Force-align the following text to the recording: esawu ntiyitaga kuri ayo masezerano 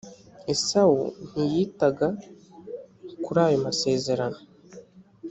esawu 0.53 1.01
ntiyitaga 1.29 2.07
kuri 3.23 3.39
ayo 3.45 3.57
masezerano 3.65 4.39